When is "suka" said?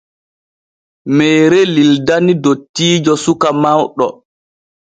3.23-3.49